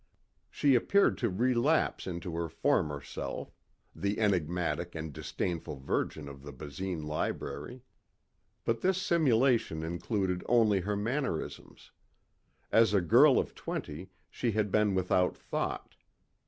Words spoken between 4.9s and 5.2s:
and